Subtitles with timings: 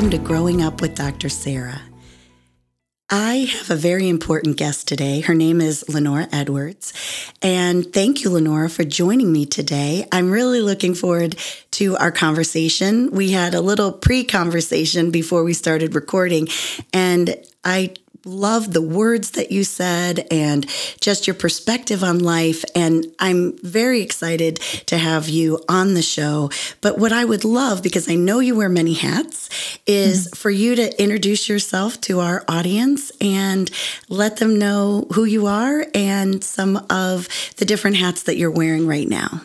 [0.00, 1.28] Welcome to Growing Up with Dr.
[1.28, 1.82] Sarah.
[3.10, 5.20] I have a very important guest today.
[5.20, 6.94] Her name is Lenora Edwards.
[7.42, 10.08] And thank you, Lenora, for joining me today.
[10.10, 11.36] I'm really looking forward
[11.72, 13.10] to our conversation.
[13.10, 16.48] We had a little pre conversation before we started recording,
[16.94, 17.92] and I
[18.24, 20.66] love the words that you said and
[21.00, 22.64] just your perspective on life.
[22.74, 24.56] And I'm very excited
[24.86, 26.50] to have you on the show.
[26.80, 29.48] But what I would love, because I know you wear many hats,
[29.86, 30.36] is mm-hmm.
[30.36, 33.70] for you to introduce yourself to our audience and
[34.08, 38.86] let them know who you are and some of the different hats that you're wearing
[38.86, 39.42] right now.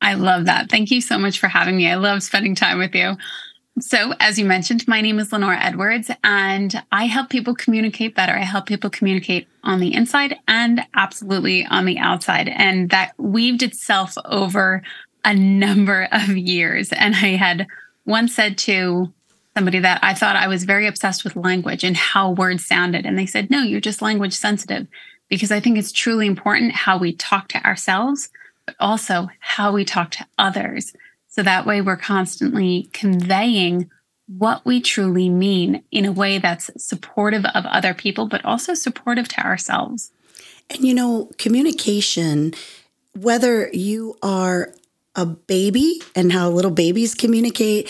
[0.00, 0.68] I love that.
[0.68, 1.88] Thank you so much for having me.
[1.88, 3.16] I love spending time with you.
[3.80, 8.34] So, as you mentioned, my name is Lenora Edwards, and I help people communicate better.
[8.34, 12.48] I help people communicate on the inside and absolutely on the outside.
[12.48, 14.82] And that weaved itself over
[15.24, 16.92] a number of years.
[16.92, 17.66] And I had
[18.04, 19.10] once said to
[19.56, 23.06] somebody that I thought I was very obsessed with language and how words sounded.
[23.06, 24.86] And they said, No, you're just language sensitive.
[25.30, 28.28] Because I think it's truly important how we talk to ourselves,
[28.66, 30.92] but also how we talk to others
[31.32, 33.90] so that way we're constantly conveying
[34.26, 39.28] what we truly mean in a way that's supportive of other people, but also supportive
[39.28, 40.12] to ourselves.
[40.68, 42.52] And you know, communication,
[43.18, 44.74] whether you are
[45.16, 47.88] a baby and how little babies communicate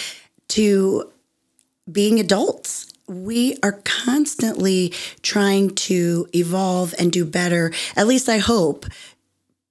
[0.48, 1.10] to
[1.90, 7.72] being adults, we are constantly trying to evolve and do better.
[7.96, 8.86] At least I hope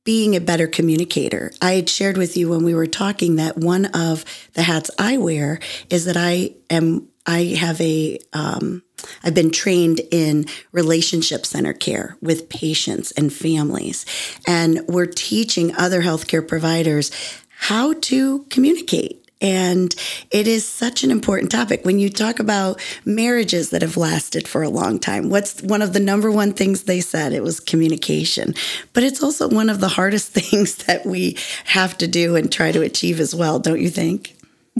[0.04, 1.52] being a better communicator.
[1.62, 5.18] I had shared with you when we were talking that one of the hats I
[5.18, 5.60] wear
[5.90, 8.84] is that I am I have a um,
[9.24, 14.06] I've been trained in relationship center care with patients and families,
[14.48, 17.12] and we're teaching other healthcare providers
[17.50, 19.94] how to communicate and
[20.30, 21.84] it is such an important topic.
[21.84, 25.94] When you talk about marriages that have lasted for a long time, what's one of
[25.94, 27.34] the number one things they said?
[27.34, 28.54] It was communication.
[28.94, 32.72] But it's also one of the hardest things that we have to do and try
[32.72, 34.36] to achieve as well, don't you think?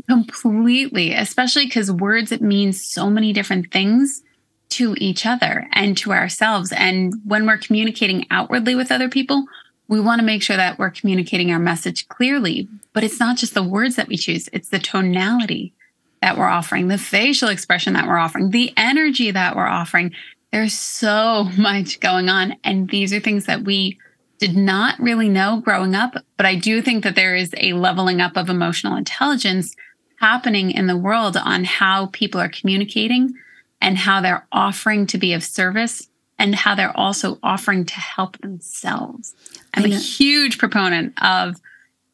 [0.08, 4.22] Completely, especially because words mean so many different things
[4.70, 6.72] to each other and to ourselves.
[6.72, 9.46] And when we're communicating outwardly with other people,
[9.92, 12.66] we want to make sure that we're communicating our message clearly.
[12.94, 15.74] But it's not just the words that we choose, it's the tonality
[16.22, 20.14] that we're offering, the facial expression that we're offering, the energy that we're offering.
[20.54, 22.56] There's so much going on.
[22.64, 24.00] And these are things that we
[24.40, 26.16] did not really know growing up.
[26.38, 29.76] But I do think that there is a leveling up of emotional intelligence
[30.22, 33.34] happening in the world on how people are communicating
[33.82, 36.08] and how they're offering to be of service
[36.40, 39.36] and how they're also offering to help themselves.
[39.74, 41.60] I'm a huge proponent of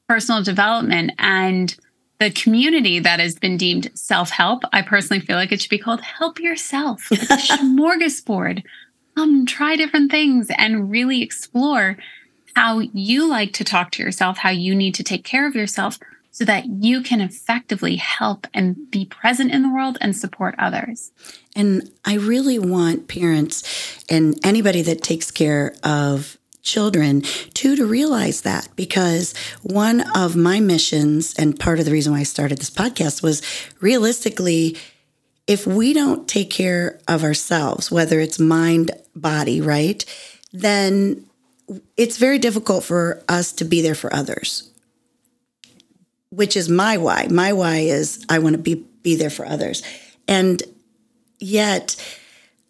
[0.08, 1.76] personal development and
[2.20, 4.64] the community that has been deemed self help.
[4.74, 8.64] I personally feel like it should be called Help Yourself, like a smorgasbord.
[9.16, 11.98] Um, try different things and really explore
[12.56, 16.00] how you like to talk to yourself, how you need to take care of yourself
[16.32, 21.12] so that you can effectively help and be present in the world and support others.
[21.56, 26.38] And I really want parents and anybody that takes care of
[26.68, 27.22] children
[27.54, 29.34] too to realize that because
[29.64, 33.42] one of my missions and part of the reason why I started this podcast was
[33.80, 34.78] realistically
[35.48, 40.04] if we don't take care of ourselves whether it's mind body right
[40.54, 41.26] then
[41.98, 44.70] it's very difficult for us to be there for others
[46.30, 47.28] which is my why.
[47.30, 49.82] My why is I want to be be there for others.
[50.28, 50.62] And
[51.40, 51.96] yet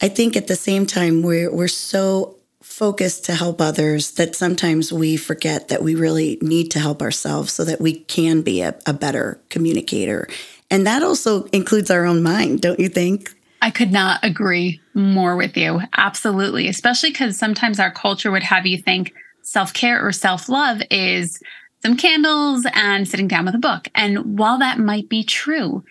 [0.01, 2.36] I think at the same time we're we're so
[2.67, 7.51] focused to help others that sometimes we forget that we really need to help ourselves
[7.53, 10.27] so that we can be a, a better communicator.
[10.69, 13.33] And that also includes our own mind, don't you think?
[13.61, 15.81] I could not agree more with you.
[15.95, 16.67] Absolutely.
[16.67, 21.41] Especially because sometimes our culture would have you think self care or self love is
[21.81, 23.87] some candles and sitting down with a book.
[23.95, 25.83] And while that might be true,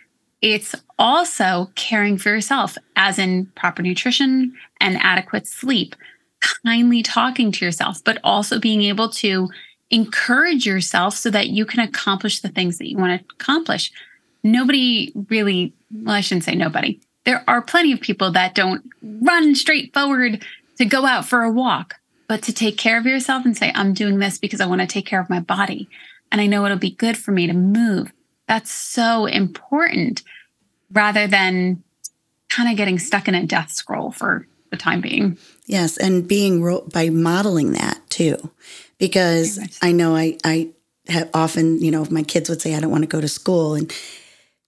[0.43, 5.97] it's also caring for yourself, as in proper nutrition and adequate sleep,
[6.41, 9.49] kindly talking to yourself, but also being able to
[9.91, 13.93] encourage yourself so that you can accomplish the things that you want to accomplish.
[14.43, 17.01] nobody really, well, I shouldn't say nobody.
[17.25, 20.45] There are plenty of people that don't run straight forward
[20.79, 21.95] to go out for a walk,
[22.29, 24.87] but to take care of yourself and say, I'm doing this because I want to
[24.87, 25.89] take care of my body.
[26.31, 28.13] And I know it'll be good for me to move.
[28.47, 30.23] That's so important
[30.93, 31.83] rather than
[32.49, 35.39] kind of getting stuck in a death scroll for the time being.
[35.67, 38.37] Yes, and being ro- by modeling that too,
[38.99, 40.69] because I know I I
[41.09, 43.75] have often you know my kids would say I don't want to go to school,
[43.75, 43.93] and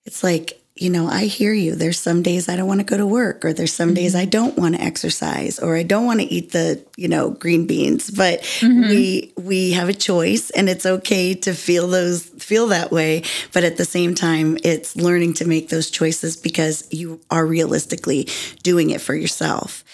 [0.04, 1.74] it's like you know I hear you.
[1.74, 3.96] There's some days I don't want to go to work, or there's some mm-hmm.
[3.96, 7.30] days I don't want to exercise, or I don't want to eat the you know
[7.30, 8.10] green beans.
[8.10, 8.88] But mm-hmm.
[8.88, 13.22] we we have a choice, and it's okay to feel those feel that way.
[13.52, 18.28] But at the same time, it's learning to make those choices because you are realistically
[18.62, 19.84] doing it for yourself.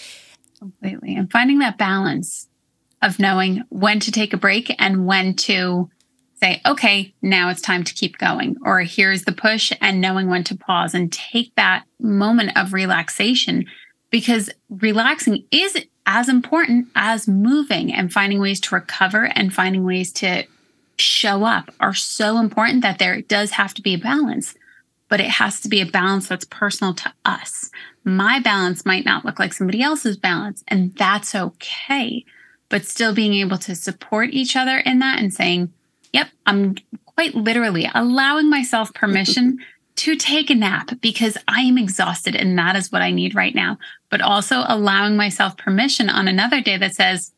[0.58, 1.14] Completely.
[1.16, 2.48] And finding that balance
[3.02, 5.90] of knowing when to take a break and when to
[6.36, 10.44] say, okay, now it's time to keep going, or here's the push, and knowing when
[10.44, 13.66] to pause and take that moment of relaxation
[14.10, 15.76] because relaxing is
[16.06, 20.44] as important as moving and finding ways to recover and finding ways to
[20.96, 24.54] show up are so important that there does have to be a balance,
[25.08, 27.70] but it has to be a balance that's personal to us
[28.04, 32.24] my balance might not look like somebody else's balance, and that's okay.
[32.68, 35.72] But still being able to support each other in that and saying,
[36.14, 39.58] yep, I'm quite literally allowing myself permission
[39.96, 43.54] to take a nap because I am exhausted and that is what I need right
[43.54, 43.78] now.
[44.10, 47.32] But also allowing myself permission on another day that says,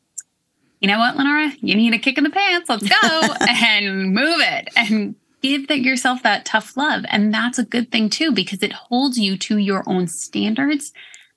[0.80, 2.68] you know what, Lenora, you need a kick in the pants.
[2.68, 7.04] Let's go and move it and give that yourself that tough love.
[7.08, 10.92] And that's a good thing too, because it holds you to your own standards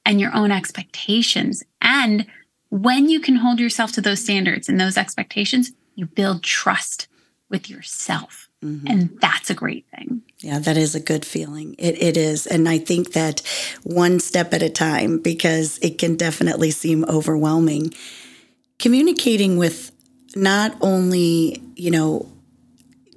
[0.06, 1.63] and your own expectations.
[1.81, 2.27] And
[2.69, 7.07] when you can hold yourself to those standards and those expectations, you build trust
[7.50, 8.50] with yourself.
[8.63, 8.88] Mm-hmm.
[8.88, 10.22] And that's a great thing.
[10.40, 11.75] Yeah, that is a good feeling.
[11.78, 12.46] It, it is.
[12.46, 13.42] And I think that
[13.84, 17.94] one step at a time, because it can definitely seem overwhelming.
[18.78, 19.92] Communicating with
[20.36, 22.30] not only, you know,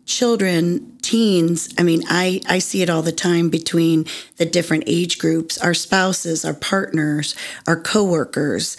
[0.04, 4.06] children, teens, I mean, I, I see it all the time between
[4.36, 7.34] the different age groups, our spouses, our partners,
[7.66, 8.76] our coworkers.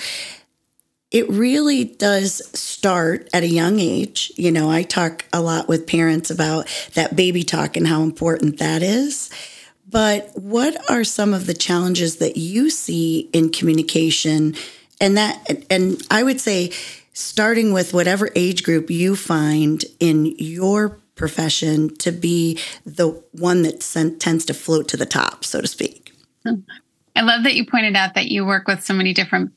[1.13, 4.33] It really does start at a young age.
[4.36, 8.57] You know, I talk a lot with parents about that baby talk and how important
[8.57, 9.30] that is.
[9.88, 14.56] But what are some of the challenges that you see in communication?
[15.00, 16.71] And that, and I would say,
[17.13, 23.81] starting with whatever age group you find in your profession to be the one that
[24.19, 26.12] tends to float to the top, so to speak.
[27.16, 29.51] I love that you pointed out that you work with so many different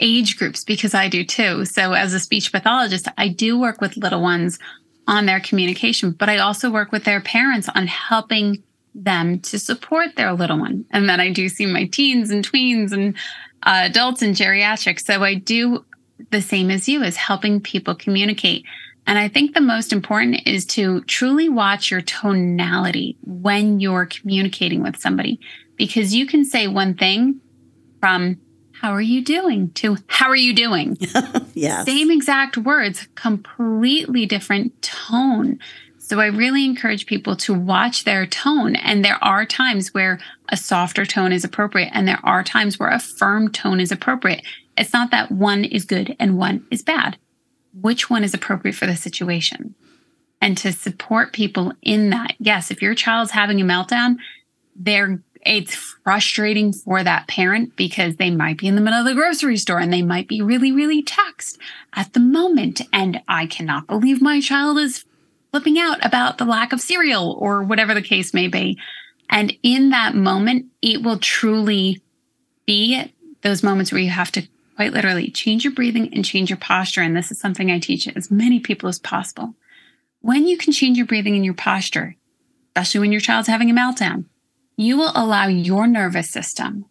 [0.00, 1.64] age groups because I do too.
[1.64, 4.58] So, as a speech pathologist, I do work with little ones
[5.06, 8.62] on their communication, but I also work with their parents on helping
[8.94, 10.84] them to support their little one.
[10.90, 13.16] And then I do see my teens and tweens and
[13.62, 15.04] uh, adults and geriatrics.
[15.04, 15.84] So, I do
[16.30, 18.64] the same as you, is helping people communicate.
[19.06, 24.82] And I think the most important is to truly watch your tonality when you're communicating
[24.82, 25.40] with somebody,
[25.76, 27.40] because you can say one thing
[28.00, 28.38] from
[28.80, 30.98] how are you doing to how are you doing?
[31.54, 31.84] yeah.
[31.84, 35.58] Same exact words, completely different tone.
[35.98, 38.74] So I really encourage people to watch their tone.
[38.74, 40.18] And there are times where
[40.48, 44.42] a softer tone is appropriate, and there are times where a firm tone is appropriate.
[44.76, 47.16] It's not that one is good and one is bad
[47.72, 49.74] which one is appropriate for the situation
[50.40, 52.34] and to support people in that.
[52.38, 54.16] Yes, if your child's having a meltdown,
[54.74, 59.14] they're it's frustrating for that parent because they might be in the middle of the
[59.14, 61.58] grocery store and they might be really, really taxed
[61.94, 62.82] at the moment.
[62.92, 65.04] And I cannot believe my child is
[65.50, 68.78] flipping out about the lack of cereal or whatever the case may be.
[69.28, 72.02] And in that moment, it will truly
[72.66, 76.58] be those moments where you have to quite literally change your breathing and change your
[76.58, 77.00] posture.
[77.00, 79.54] And this is something I teach as many people as possible.
[80.20, 82.16] When you can change your breathing and your posture,
[82.74, 84.24] especially when your child's having a meltdown,
[84.80, 86.86] you will allow your nervous system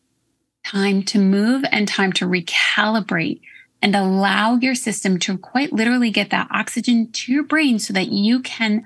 [0.64, 3.42] time to move and time to recalibrate
[3.82, 8.10] and allow your system to quite literally get that oxygen to your brain so that
[8.10, 8.86] you can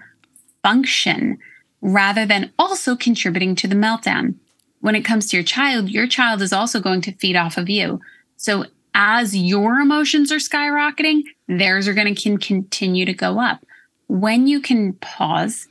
[0.61, 1.37] function
[1.81, 4.35] rather than also contributing to the meltdown.
[4.79, 7.69] When it comes to your child, your child is also going to feed off of
[7.69, 7.99] you.
[8.37, 13.65] So as your emotions are skyrocketing, theirs are going to continue to go up.
[14.07, 15.67] When you can pause,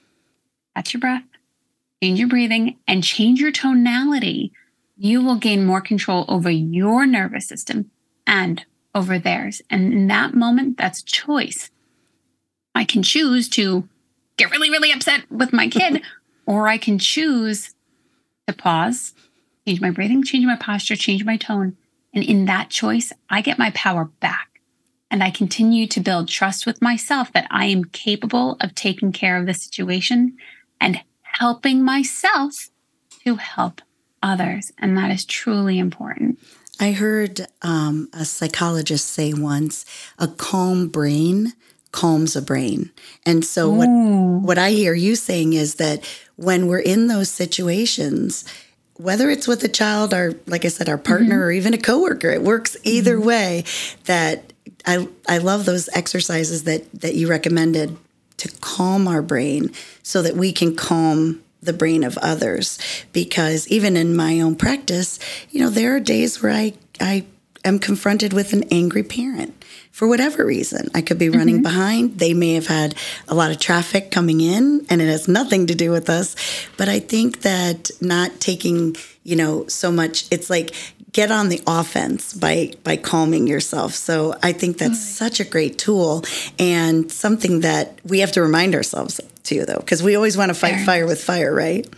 [0.76, 1.24] catch your breath,
[2.02, 4.52] change your breathing, and change your tonality,
[4.96, 7.90] you will gain more control over your nervous system
[8.26, 9.62] and over theirs.
[9.70, 11.70] And in that moment, that's choice.
[12.74, 13.88] I can choose to
[14.36, 16.02] get really, really upset with my kid,
[16.44, 17.72] Or I can choose
[18.48, 19.14] to pause,
[19.64, 21.76] change my breathing, change my posture, change my tone.
[22.12, 24.60] And in that choice, I get my power back.
[25.08, 29.36] And I continue to build trust with myself that I am capable of taking care
[29.36, 30.36] of the situation
[30.80, 31.00] and
[31.38, 32.70] helping myself
[33.24, 33.80] to help
[34.22, 34.72] others.
[34.78, 36.38] And that is truly important.
[36.80, 39.84] I heard um, a psychologist say once
[40.18, 41.52] a calm brain
[41.92, 42.90] calms a brain.
[43.26, 46.02] And so what what I hear you saying is that
[46.36, 48.44] when we're in those situations,
[48.94, 51.44] whether it's with a child or like I said, our partner mm-hmm.
[51.44, 53.26] or even a coworker, it works either mm-hmm.
[53.26, 53.64] way.
[54.06, 54.52] That
[54.86, 57.96] I I love those exercises that that you recommended
[58.42, 59.70] to calm our brain
[60.02, 62.76] so that we can calm the brain of others
[63.12, 65.20] because even in my own practice
[65.50, 67.24] you know there are days where i i
[67.64, 69.54] am confronted with an angry parent
[69.92, 70.88] for whatever reason.
[70.94, 71.62] I could be running mm-hmm.
[71.64, 72.18] behind.
[72.18, 72.94] They may have had
[73.28, 76.34] a lot of traffic coming in and it has nothing to do with us.
[76.78, 80.74] But I think that not taking, you know, so much, it's like
[81.12, 83.94] get on the offense by by calming yourself.
[83.94, 86.24] So I think that's such a great tool
[86.58, 90.54] and something that we have to remind ourselves to though, because we always want to
[90.54, 91.88] fight fire with fire, right?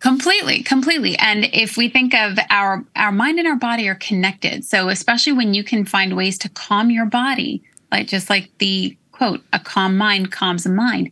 [0.00, 1.16] Completely, completely.
[1.18, 4.64] And if we think of our our mind and our body are connected.
[4.64, 8.96] So especially when you can find ways to calm your body, like just like the
[9.12, 11.10] quote, a calm mind calms a mind.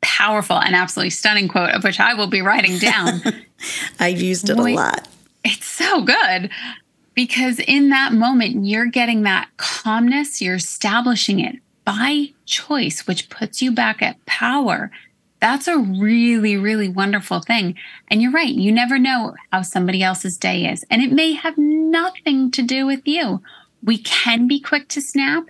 [0.00, 3.20] Powerful and absolutely stunning quote of which I will be writing down.
[4.00, 5.08] I've used it Boy, a lot.
[5.48, 6.50] It's so good
[7.14, 13.62] because in that moment you're getting that calmness, you're establishing it by choice, which puts
[13.62, 14.90] you back at power
[15.40, 17.76] that's a really, really wonderful thing.
[18.08, 20.84] And you're right, you never know how somebody else's day is.
[20.90, 23.42] And it may have nothing to do with you.
[23.82, 25.44] We can be quick to snap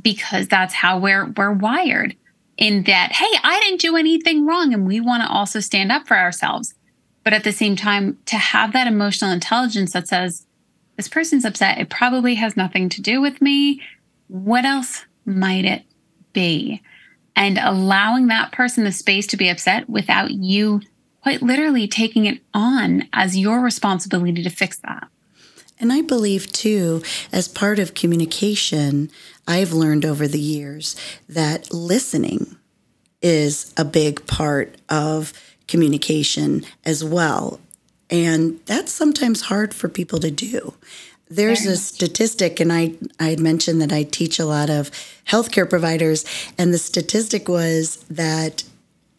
[0.00, 2.16] because that's how we're we're wired
[2.58, 4.74] in that, hey, I didn't do anything wrong.
[4.74, 6.74] And we want to also stand up for ourselves.
[7.28, 10.46] But at the same time, to have that emotional intelligence that says,
[10.96, 13.82] this person's upset, it probably has nothing to do with me.
[14.28, 15.82] What else might it
[16.32, 16.80] be?
[17.38, 20.80] and allowing that person the space to be upset without you
[21.22, 25.06] quite literally taking it on as your responsibility to fix that.
[25.78, 29.08] And I believe too, as part of communication,
[29.46, 30.96] I've learned over the years
[31.28, 32.56] that listening
[33.22, 35.32] is a big part of
[35.68, 37.60] communication as well.
[38.10, 40.74] And that's sometimes hard for people to do.
[41.30, 44.90] There's a statistic, and I, I had mentioned that I teach a lot of
[45.28, 46.24] healthcare providers,
[46.56, 48.64] and the statistic was that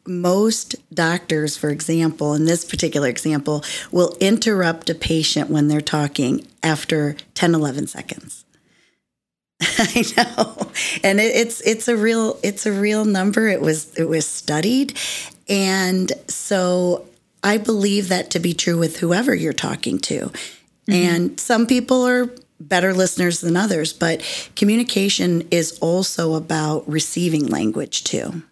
[0.07, 6.47] most doctors, for example, in this particular example, will interrupt a patient when they're talking
[6.63, 8.38] after 10, 11 seconds.
[9.61, 10.71] I know,
[11.03, 13.47] and it, it's it's a real it's a real number.
[13.47, 14.97] It was it was studied,
[15.49, 17.05] and so
[17.43, 20.31] I believe that to be true with whoever you're talking to.
[20.87, 20.93] Mm-hmm.
[20.93, 24.21] And some people are better listeners than others, but
[24.55, 28.43] communication is also about receiving language too.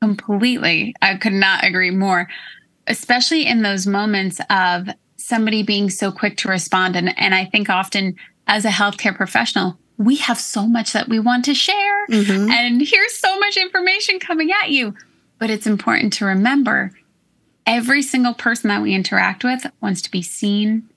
[0.00, 0.94] Completely.
[1.00, 2.28] I could not agree more,
[2.86, 6.96] especially in those moments of somebody being so quick to respond.
[6.96, 11.18] And, and I think often as a healthcare professional, we have so much that we
[11.18, 12.50] want to share, mm-hmm.
[12.50, 14.94] and here's so much information coming at you.
[15.38, 16.92] But it's important to remember
[17.66, 20.88] every single person that we interact with wants to be seen,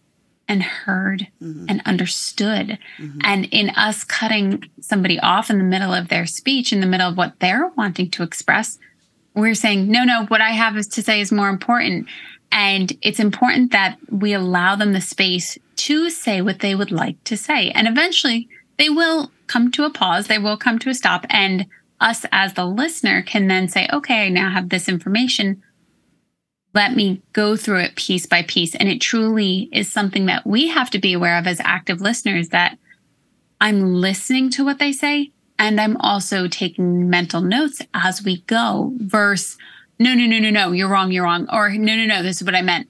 [0.50, 1.66] and heard mm-hmm.
[1.70, 2.80] and understood.
[2.98, 3.20] Mm-hmm.
[3.24, 7.08] And in us cutting somebody off in the middle of their speech, in the middle
[7.08, 8.80] of what they're wanting to express,
[9.36, 12.08] we're saying, no, no, what I have is to say is more important.
[12.52, 17.24] And it's important that we allow them the space to say what they would like
[17.26, 17.70] to say.
[17.70, 21.28] And eventually they will come to a pause, they will come to a stop.
[21.30, 21.68] And
[22.00, 25.62] us as the listener can then say, okay, I now have this information
[26.74, 28.76] let me go through it piece by piece.
[28.76, 32.50] And it truly is something that we have to be aware of as active listeners
[32.50, 32.78] that
[33.60, 38.94] I'm listening to what they say and I'm also taking mental notes as we go,
[38.98, 39.58] verse,
[40.00, 41.48] no, no, no, no, no, you're wrong, you're wrong.
[41.52, 42.88] Or no, no, no, this is what I meant.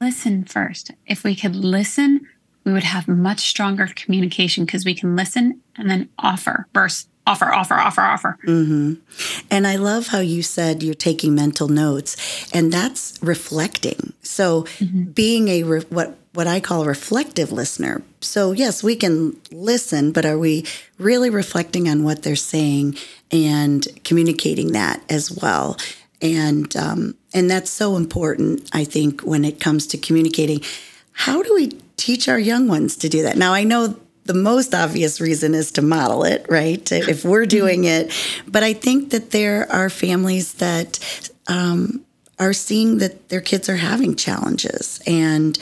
[0.00, 0.92] Listen first.
[1.06, 2.28] If we could listen,
[2.70, 7.52] we would have much stronger communication because we can listen and then offer verse offer,
[7.52, 8.38] offer, offer, offer.
[8.46, 8.94] Mm-hmm.
[9.50, 12.16] And I love how you said you're taking mental notes,
[12.52, 14.12] and that's reflecting.
[14.22, 15.04] So mm-hmm.
[15.12, 18.02] being a re- what what I call a reflective listener.
[18.20, 20.64] So yes, we can listen, but are we
[20.98, 22.96] really reflecting on what they're saying
[23.32, 25.76] and communicating that as well?
[26.22, 30.62] And um, and that's so important, I think, when it comes to communicating.
[31.20, 33.36] How do we teach our young ones to do that?
[33.36, 36.90] Now I know the most obvious reason is to model it, right?
[36.90, 38.10] If we're doing it.
[38.48, 40.98] But I think that there are families that
[41.46, 42.06] um,
[42.38, 45.02] are seeing that their kids are having challenges.
[45.06, 45.58] And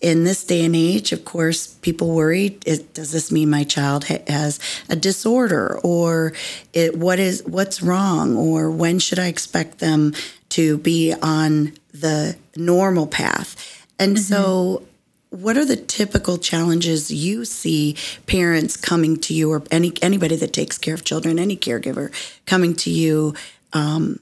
[0.00, 4.04] in this day and age, of course, people worry: it, does this mean my child
[4.04, 6.34] ha- has a disorder, or
[6.72, 10.14] it, what is what's wrong, or when should I expect them
[10.50, 13.56] to be on the normal path?
[13.98, 14.34] And mm-hmm.
[14.34, 14.86] so,
[15.30, 17.96] what are the typical challenges you see
[18.26, 22.12] parents coming to you, or any anybody that takes care of children, any caregiver
[22.46, 23.34] coming to you?
[23.72, 24.20] Um,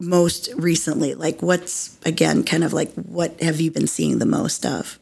[0.00, 1.14] most recently?
[1.14, 4.98] Like, what's again kind of like what have you been seeing the most of?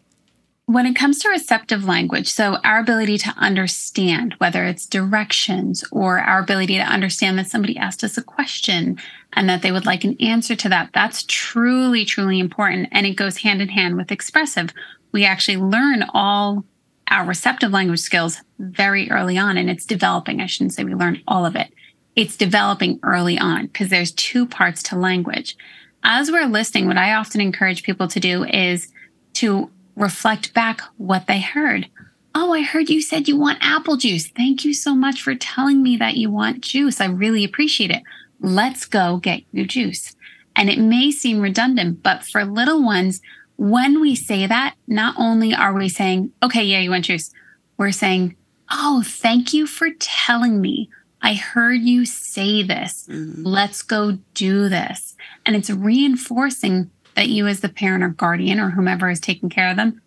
[0.66, 6.18] When it comes to receptive language, so our ability to understand whether it's directions or
[6.18, 8.98] our ability to understand that somebody asked us a question
[9.32, 12.88] and that they would like an answer to that, that's truly, truly important.
[12.90, 14.72] And it goes hand in hand with expressive.
[15.12, 16.64] We actually learn all
[17.08, 20.40] our receptive language skills very early on, and it's developing.
[20.40, 21.72] I shouldn't say we learn all of it
[22.16, 25.54] it's developing early on because there's two parts to language.
[26.02, 28.88] As we're listening, what I often encourage people to do is
[29.34, 31.88] to reflect back what they heard.
[32.34, 34.28] Oh, I heard you said you want apple juice.
[34.28, 37.00] Thank you so much for telling me that you want juice.
[37.00, 38.02] I really appreciate it.
[38.40, 40.14] Let's go get you juice.
[40.54, 43.20] And it may seem redundant, but for little ones,
[43.56, 47.32] when we say that, not only are we saying, okay, yeah, you want juice,
[47.78, 48.36] we're saying,
[48.70, 50.90] oh, thank you for telling me.
[51.22, 53.08] I heard you say this.
[53.10, 53.44] Mm-hmm.
[53.44, 55.14] Let's go do this.
[55.44, 59.70] And it's reinforcing that you, as the parent or guardian or whomever is taking care
[59.70, 60.00] of them,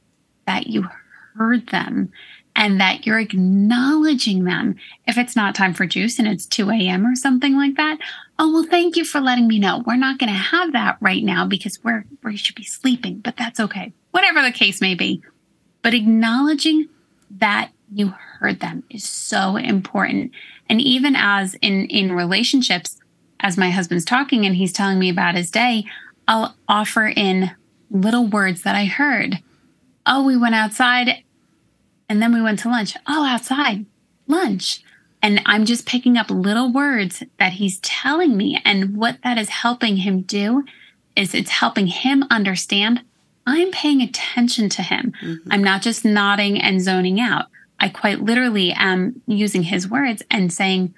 [0.46, 0.88] that you
[1.36, 2.12] heard them
[2.56, 4.76] and that you're acknowledging them.
[5.08, 7.06] If it's not time for juice and it's 2 a.m.
[7.06, 7.98] or something like that,
[8.38, 9.84] oh, well, thank you for letting me know.
[9.86, 13.38] We're not going to have that right now because we're, we should be sleeping, but
[13.38, 13.94] that's okay.
[14.12, 15.22] Whatever the case may be.
[15.82, 16.90] But acknowledging
[17.32, 20.32] that you heard them is so important.
[20.70, 22.98] And even as in in relationships,
[23.40, 25.86] as my husband's talking and he's telling me about his day,
[26.30, 27.52] I'll offer in
[27.90, 29.40] little words that I heard.
[30.06, 31.24] Oh, we went outside
[32.08, 32.96] and then we went to lunch.
[33.08, 33.88] Oh, outside,
[34.28, 34.84] lunch.
[35.24, 38.62] And I'm just picking up little words that he's telling me.
[38.64, 40.64] And what that is helping him do
[41.16, 43.02] is it's helping him understand
[43.48, 45.14] I'm paying attention to him.
[45.24, 45.52] Mm-hmm.
[45.52, 47.48] I'm not just nodding and zoning out.
[47.80, 50.94] I quite literally am using his words and saying,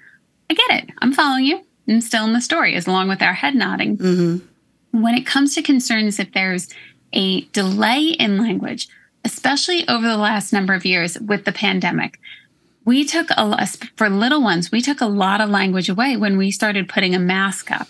[0.50, 0.90] I get it.
[1.00, 1.64] I'm following you.
[1.88, 3.96] I'm still in the story, as long with our head nodding.
[3.96, 4.46] Mm-hmm.
[4.92, 6.68] When it comes to concerns, if there's
[7.12, 8.88] a delay in language,
[9.24, 12.18] especially over the last number of years with the pandemic,
[12.84, 16.50] we took a for little ones, we took a lot of language away when we
[16.50, 17.88] started putting a mask up.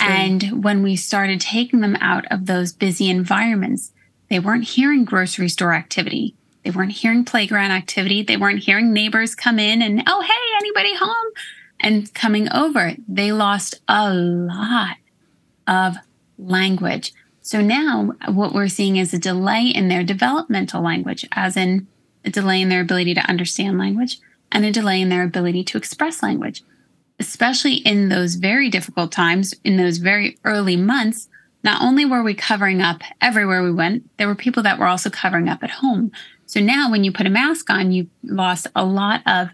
[0.00, 3.92] And when we started taking them out of those busy environments,
[4.28, 6.34] they weren't hearing grocery store activity.
[6.64, 8.22] They weren't hearing playground activity.
[8.22, 11.32] They weren't hearing neighbors come in and, oh, hey, anybody home?
[11.80, 12.94] And coming over.
[13.06, 14.96] They lost a lot
[15.66, 15.96] of
[16.38, 17.12] language.
[17.40, 21.86] So now what we're seeing is a delay in their developmental language, as in
[22.24, 24.18] a delay in their ability to understand language
[24.52, 26.62] and a delay in their ability to express language,
[27.18, 31.28] especially in those very difficult times, in those very early months.
[31.64, 35.10] Not only were we covering up everywhere we went, there were people that were also
[35.10, 36.12] covering up at home.
[36.46, 39.48] So now when you put a mask on, you lost a lot of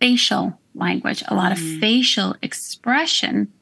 [0.00, 1.54] facial language, a lot mm.
[1.54, 3.52] of facial expression.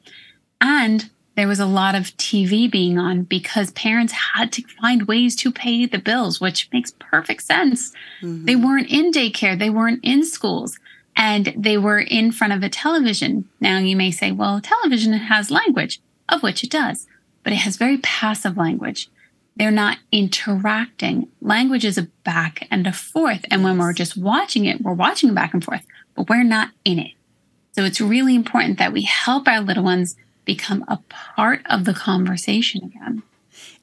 [0.61, 5.37] And there was a lot of TV being on because parents had to find ways
[5.37, 7.93] to pay the bills, which makes perfect sense.
[8.23, 8.45] Mm-hmm.
[8.45, 10.79] They weren't in daycare, they weren't in schools,
[11.15, 13.49] and they were in front of a television.
[13.61, 17.07] Now, you may say, well, television has language, of which it does,
[17.43, 19.09] but it has very passive language
[19.57, 21.29] they're not interacting.
[21.41, 23.45] Language is a back and a forth.
[23.51, 26.99] And when we're just watching it, we're watching back and forth, but we're not in
[26.99, 27.13] it.
[27.73, 31.93] So it's really important that we help our little ones become a part of the
[31.93, 33.23] conversation again.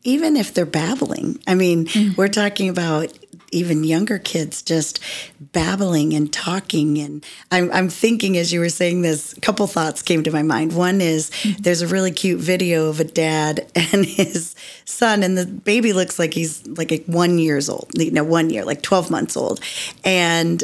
[0.04, 1.39] Even if they're babbling.
[1.47, 2.15] I mean, mm-hmm.
[2.15, 3.13] we're talking about
[3.54, 4.99] even younger kids just
[5.39, 6.97] babbling and talking.
[6.97, 10.41] And I'm, I'm thinking as you were saying this, a couple thoughts came to my
[10.41, 10.76] mind.
[10.76, 11.62] One is mm-hmm.
[11.62, 16.19] there's a really cute video of a dad and his son, and the baby looks
[16.19, 19.62] like he's like one years old, you know, one year, like 12 months old.
[20.04, 20.63] And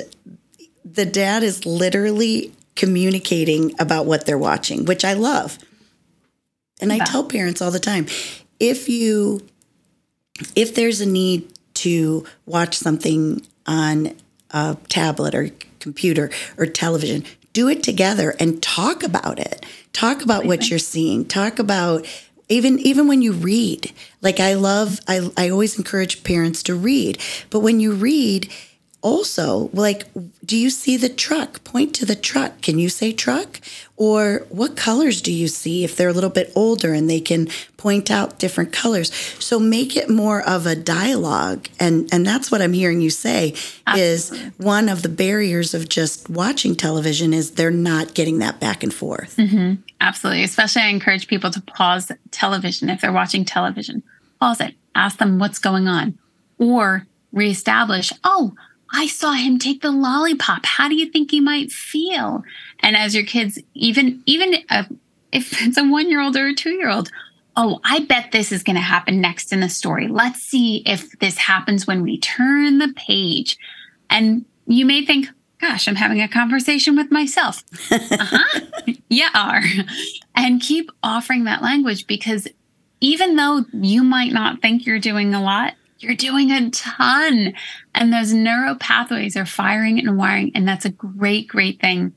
[0.83, 5.59] the dad is literally communicating about what they're watching, which I love.
[6.79, 8.07] And I tell parents all the time
[8.59, 9.41] if you
[10.55, 14.15] if there's a need to watch something on
[14.51, 19.65] a tablet or computer or television, do it together and talk about it.
[19.93, 21.25] Talk about what you're seeing.
[21.25, 22.05] Talk about
[22.47, 23.91] even even when you read.
[24.21, 28.51] Like I love I I always encourage parents to read, but when you read,
[29.01, 30.05] also like
[30.45, 33.61] do you see the truck point to the truck can you say truck
[33.95, 37.47] or what colors do you see if they're a little bit older and they can
[37.77, 42.61] point out different colors so make it more of a dialogue and and that's what
[42.61, 43.53] i'm hearing you say
[43.87, 44.47] Absolutely.
[44.47, 48.83] is one of the barriers of just watching television is they're not getting that back
[48.83, 49.75] and forth mm-hmm.
[50.01, 50.43] Absolutely.
[50.43, 54.03] Especially, I encourage people to pause television if they're watching television.
[54.39, 54.75] Pause it.
[54.95, 56.17] Ask them what's going on.
[56.57, 58.53] Or reestablish, oh,
[58.91, 60.65] I saw him take the lollipop.
[60.65, 62.43] How do you think he might feel?
[62.79, 64.83] And as your kids, even even uh,
[65.31, 67.11] if it's a one year old or a two year old,
[67.55, 70.07] oh, I bet this is going to happen next in the story.
[70.07, 73.57] Let's see if this happens when we turn the page.
[74.09, 75.27] And you may think,
[75.59, 77.63] gosh, I'm having a conversation with myself.
[77.91, 78.93] uh-huh.
[79.09, 79.61] yeah, are.
[80.35, 82.47] And keep offering that language because
[83.01, 87.53] even though you might not think you're doing a lot, you're doing a ton.
[87.93, 90.51] And those neural pathways are firing and wiring.
[90.55, 92.13] And that's a great, great thing.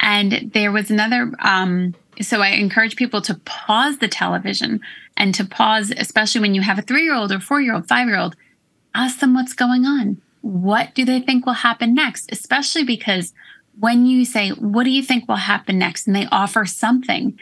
[0.00, 4.80] And there was another, um, so I encourage people to pause the television
[5.16, 7.88] and to pause, especially when you have a three year old or four year old,
[7.88, 8.36] five year old,
[8.94, 10.20] ask them what's going on.
[10.42, 12.30] What do they think will happen next?
[12.30, 13.32] Especially because
[13.78, 16.06] when you say, What do you think will happen next?
[16.06, 17.38] and they offer something,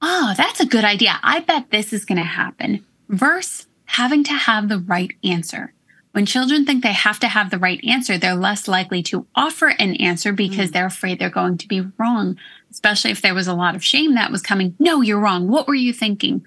[0.00, 1.18] oh, that's a good idea.
[1.22, 2.84] I bet this is going to happen.
[3.08, 5.72] Verse having to have the right answer.
[6.12, 9.68] When children think they have to have the right answer, they're less likely to offer
[9.68, 10.72] an answer because mm.
[10.72, 12.36] they're afraid they're going to be wrong,
[12.70, 14.74] especially if there was a lot of shame that was coming.
[14.78, 15.48] No, you're wrong.
[15.48, 16.44] What were you thinking?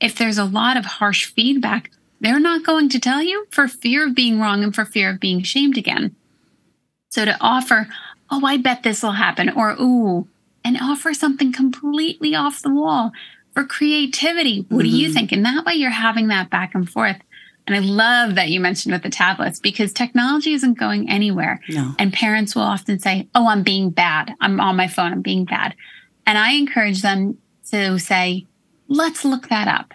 [0.00, 1.90] If there's a lot of harsh feedback,
[2.20, 5.20] they're not going to tell you for fear of being wrong and for fear of
[5.20, 6.14] being shamed again.
[7.10, 7.88] So to offer,
[8.30, 10.28] oh, I bet this will happen, or ooh,
[10.64, 13.12] and offer something completely off the wall
[13.52, 14.66] for creativity.
[14.68, 14.90] What mm-hmm.
[14.90, 15.14] do you mm-hmm.
[15.14, 15.32] think?
[15.32, 17.16] And that way you're having that back and forth.
[17.66, 21.60] And I love that you mentioned with the tablets because technology isn't going anywhere.
[21.68, 21.94] No.
[21.98, 24.34] And parents will often say, Oh, I'm being bad.
[24.40, 25.12] I'm on my phone.
[25.12, 25.74] I'm being bad.
[26.26, 27.38] And I encourage them
[27.70, 28.46] to say,
[28.88, 29.92] Let's look that up.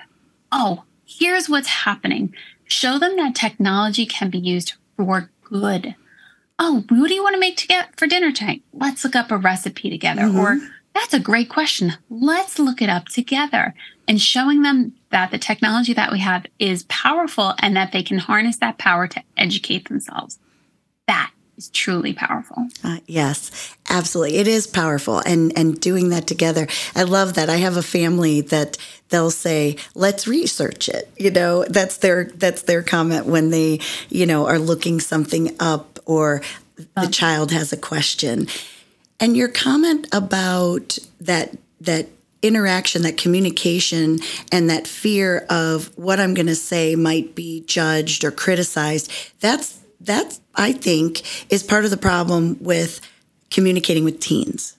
[0.51, 2.33] Oh, here's what's happening.
[2.65, 5.95] Show them that technology can be used for good.
[6.59, 8.63] Oh, what do you want to make to get for dinner tonight?
[8.73, 10.23] Let's look up a recipe together.
[10.23, 10.39] Mm-hmm.
[10.39, 10.59] Or
[10.97, 11.93] that's a great question.
[12.09, 13.75] Let's look it up together
[14.07, 18.17] and showing them that the technology that we have is powerful and that they can
[18.17, 20.39] harness that power to educate themselves.
[21.07, 22.67] That is truly powerful.
[22.83, 24.37] Uh, yes, absolutely.
[24.37, 26.67] It is powerful and and doing that together.
[26.95, 27.49] I love that.
[27.49, 28.77] I have a family that
[29.09, 33.79] they'll say, "Let's research it." You know, that's their that's their comment when they,
[34.09, 36.41] you know, are looking something up or
[36.95, 38.47] the child has a question.
[39.19, 42.07] And your comment about that that
[42.41, 44.19] interaction, that communication,
[44.51, 49.79] and that fear of what I'm going to say might be judged or criticized, that's
[49.99, 53.01] that's I think is part of the problem with
[53.49, 54.75] communicating with teens.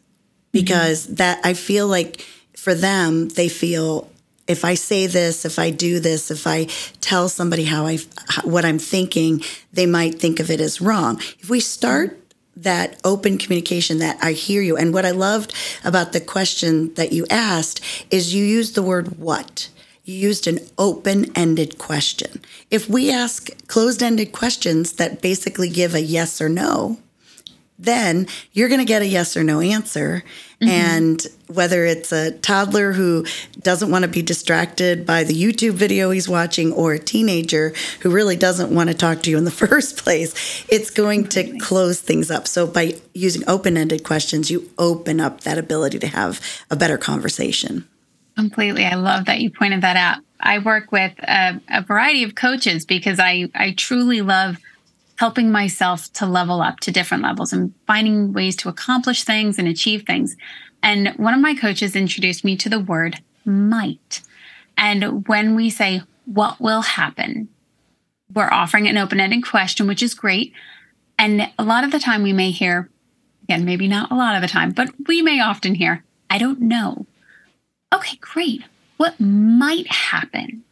[0.53, 1.15] Because mm-hmm.
[1.17, 2.23] that I feel like
[2.57, 4.11] for them, they feel
[4.47, 6.65] if I say this, if I do this, if I
[7.01, 7.99] tell somebody how I
[8.45, 11.19] what I'm thinking, they might think of it as wrong.
[11.39, 12.19] If we start
[12.63, 14.77] that open communication that I hear you.
[14.77, 19.19] And what I loved about the question that you asked is you used the word
[19.19, 19.69] what.
[20.05, 22.41] You used an open ended question.
[22.71, 26.99] If we ask closed ended questions that basically give a yes or no,
[27.79, 30.25] then you're going to get a yes or no answer.
[30.61, 30.69] Mm-hmm.
[30.69, 33.25] And whether it's a toddler who
[33.61, 38.11] doesn't want to be distracted by the YouTube video he's watching or a teenager who
[38.11, 42.01] really doesn't want to talk to you in the first place, it's going to close
[42.01, 42.49] things up.
[42.49, 46.99] So by using open ended questions, you open up that ability to have a better
[46.99, 47.87] conversation.
[48.35, 48.85] Completely.
[48.85, 50.23] I love that you pointed that out.
[50.41, 54.59] I work with a, a variety of coaches because I, I truly love
[55.19, 59.67] helping myself to level up to different levels and finding ways to accomplish things and
[59.67, 60.37] achieve things.
[60.81, 64.23] And one of my coaches introduced me to the word might.
[64.77, 67.49] And when we say, what will happen?
[68.33, 70.53] We're offering an open ended question, which is great.
[71.19, 72.89] And a lot of the time we may hear,
[73.43, 76.61] again, maybe not a lot of the time, but we may often hear, I don't
[76.61, 77.07] know.
[77.93, 78.63] Okay, great.
[78.99, 80.63] What might happen?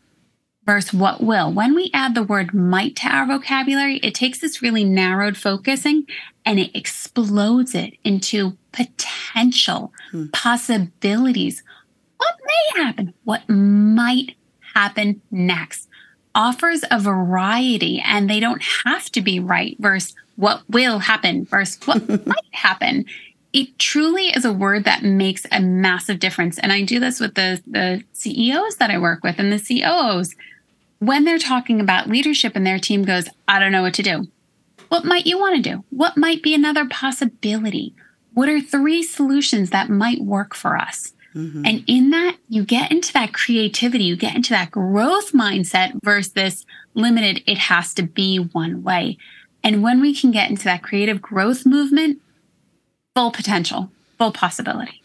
[0.66, 1.52] Versus what will.
[1.52, 6.06] When we add the word might to our vocabulary, it takes this really narrowed focusing
[6.44, 10.26] and it explodes it into potential hmm.
[10.32, 11.62] possibilities.
[12.16, 13.14] What may happen?
[13.24, 14.34] What might
[14.74, 15.88] happen next?
[16.34, 21.78] Offers a variety and they don't have to be right versus what will happen versus
[21.86, 23.06] what might happen.
[23.52, 26.58] It truly is a word that makes a massive difference.
[26.58, 30.34] And I do this with the, the CEOs that I work with and the COOs
[30.98, 34.28] when they're talking about leadership and their team goes, I don't know what to do.
[34.88, 35.84] what might you want to do?
[35.90, 37.94] What might be another possibility?
[38.34, 41.12] What are three solutions that might work for us?
[41.34, 41.66] Mm-hmm.
[41.66, 46.32] And in that, you get into that creativity, you get into that growth mindset versus
[46.32, 49.18] this limited, it has to be one way.
[49.62, 52.22] And when we can get into that creative growth movement,
[53.14, 55.02] full potential, full possibility.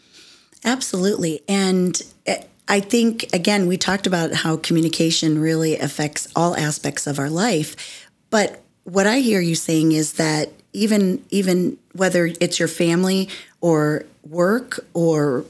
[0.64, 1.42] Absolutely.
[1.48, 7.18] And eh, I think, again, we talked about how communication really affects all aspects of
[7.18, 8.08] our life.
[8.30, 13.28] But what I hear you saying is that even even whether it's your family
[13.60, 15.44] or work or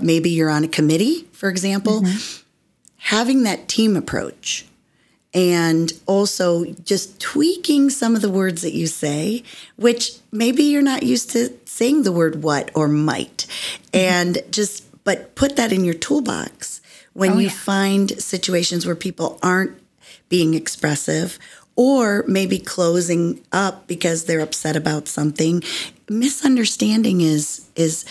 [0.00, 2.42] maybe you're on a committee, for example, mm-hmm.
[2.96, 4.66] having that team approach
[5.34, 9.42] and also just tweaking some of the words that you say,
[9.76, 13.96] which maybe you're not used to saying the word what or might, mm-hmm.
[13.96, 16.82] and just but put that in your toolbox
[17.14, 17.52] when oh, you yeah.
[17.54, 19.72] find situations where people aren't
[20.28, 21.38] being expressive
[21.76, 25.62] or maybe closing up because they're upset about something.
[26.10, 28.04] Misunderstanding is is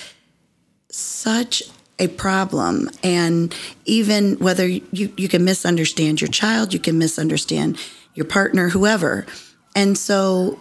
[0.90, 1.62] such
[2.00, 2.90] a problem.
[3.04, 3.54] And
[3.86, 7.78] even whether you, you can misunderstand your child, you can misunderstand
[8.16, 9.28] your partner, whoever.
[9.76, 10.58] And so,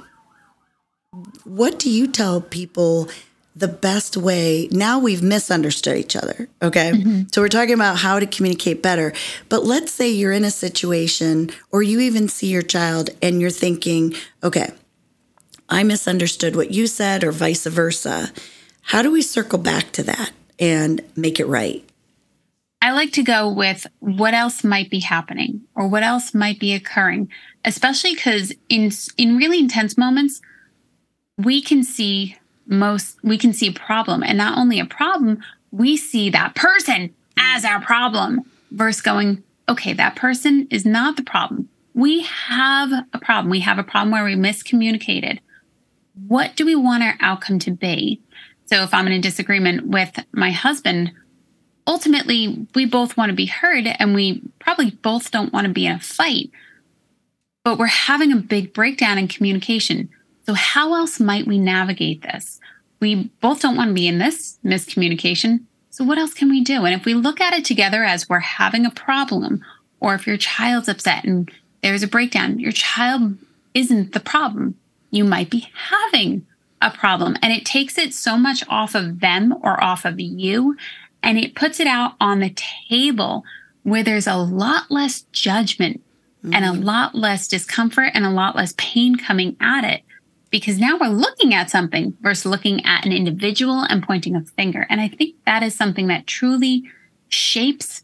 [1.45, 3.09] what do you tell people
[3.57, 4.69] the best way?
[4.71, 6.49] Now we've misunderstood each other.
[6.63, 6.93] Okay.
[6.93, 7.23] Mm-hmm.
[7.33, 9.13] So, we're talking about how to communicate better.
[9.49, 13.51] But let's say you're in a situation, or you even see your child and you're
[13.51, 14.15] thinking,
[14.45, 14.73] okay,
[15.69, 18.33] I misunderstood what you said, or vice versa.
[18.83, 20.31] How do we circle back to that?
[20.59, 21.83] and make it right?
[22.83, 26.75] I like to go with what else might be happening or what else might be
[26.75, 27.31] occurring,
[27.65, 30.41] especially because in in really intense moments,
[31.37, 32.37] we can see
[32.67, 37.15] most we can see a problem, and not only a problem, we see that person
[37.39, 41.69] as our problem versus going, okay, that person is not the problem.
[41.95, 43.51] We have a problem.
[43.51, 45.39] We have a problem where we miscommunicated.
[46.27, 48.21] What do we want our outcome to be?
[48.67, 51.13] So if I'm in a disagreement with my husband,
[51.87, 55.87] ultimately we both want to be heard and we probably both don't want to be
[55.87, 56.51] in a fight.
[57.65, 60.09] But we're having a big breakdown in communication.
[60.47, 62.61] So how else might we navigate this?
[63.01, 65.65] We both don't want to be in this miscommunication.
[65.91, 66.85] So what else can we do?
[66.85, 69.65] And if we look at it together as we're having a problem,
[69.99, 71.51] or if your child's upset and
[71.83, 73.37] there's a breakdown, your child
[73.75, 74.77] isn't the problem.
[75.11, 76.47] You might be having
[76.81, 80.77] a problem and it takes it so much off of them or off of you
[81.23, 82.55] and it puts it out on the
[82.89, 83.45] table
[83.83, 86.03] where there's a lot less judgment
[86.45, 86.55] mm-hmm.
[86.55, 86.83] and a mm-hmm.
[86.83, 90.03] lot less discomfort and a lot less pain coming at it
[90.51, 94.87] because now we're looking at something versus looking at an individual and pointing a finger
[94.89, 96.85] and i think that is something that truly
[97.29, 98.03] shapes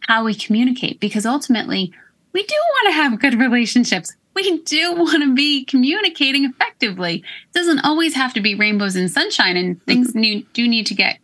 [0.00, 1.92] how we communicate because ultimately
[2.32, 7.16] we do want to have good relationships we do want to be communicating effectively.
[7.16, 10.48] It doesn't always have to be rainbows and sunshine, and things mm-hmm.
[10.52, 11.18] do need to get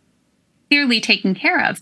[0.69, 1.81] clearly taken care of.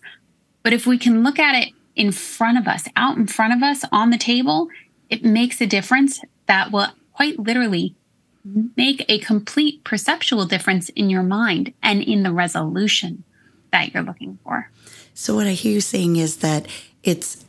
[0.61, 3.63] But if we can look at it in front of us, out in front of
[3.63, 4.67] us on the table,
[5.09, 7.95] it makes a difference that will quite literally
[8.43, 13.23] make a complete perceptual difference in your mind and in the resolution
[13.71, 14.69] that you're looking for.
[15.13, 16.67] So what I hear you saying is that
[17.03, 17.45] it's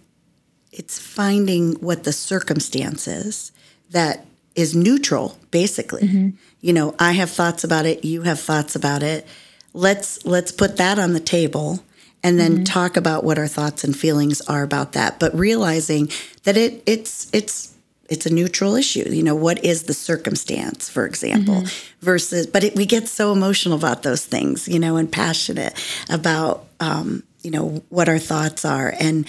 [0.73, 3.53] it's finding what the circumstances
[3.91, 6.31] that is neutral basically mm-hmm.
[6.61, 9.27] you know i have thoughts about it you have thoughts about it
[9.73, 11.83] let's let's put that on the table
[12.23, 12.65] and then mm-hmm.
[12.65, 16.09] talk about what our thoughts and feelings are about that but realizing
[16.45, 17.74] that it it's it's
[18.09, 22.05] it's a neutral issue you know what is the circumstance for example mm-hmm.
[22.05, 25.75] versus but it, we get so emotional about those things you know and passionate
[26.11, 29.29] about um, you know what our thoughts are and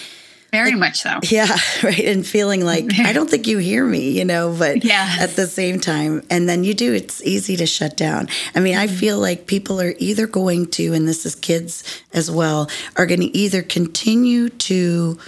[0.52, 1.20] very like, much so.
[1.30, 2.00] Yeah, right.
[2.00, 5.16] And feeling like, I don't think you hear me, you know, but yeah.
[5.20, 8.28] at the same time, and then you do, it's easy to shut down.
[8.54, 8.96] I mean, I mm-hmm.
[8.96, 13.20] feel like people are either going to, and this is kids as well, are going
[13.20, 15.18] to either continue to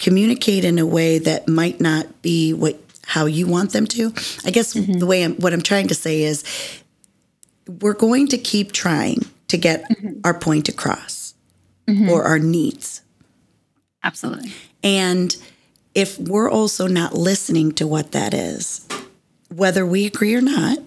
[0.00, 4.12] communicate in a way that might not be what how you want them to.
[4.44, 4.98] I guess mm-hmm.
[4.98, 6.44] the way I'm, what I'm trying to say is
[7.80, 10.20] we're going to keep trying to get mm-hmm.
[10.24, 11.34] our point across
[11.86, 12.08] mm-hmm.
[12.08, 13.02] or our needs
[14.02, 14.52] Absolutely.
[14.82, 15.36] And
[15.94, 18.86] if we're also not listening to what that is,
[19.54, 20.78] whether we agree or not,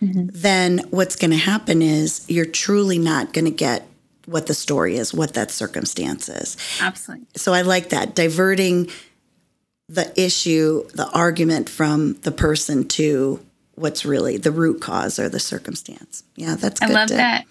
[0.00, 0.28] mm-hmm.
[0.32, 3.86] then what's going to happen is you're truly not going to get
[4.26, 6.56] what the story is, what that circumstance is.
[6.80, 7.26] Absolutely.
[7.36, 8.90] So I like that diverting
[9.88, 13.40] the issue, the argument from the person to
[13.74, 16.24] what's really the root cause or the circumstance.
[16.34, 17.46] Yeah, that's I love to, that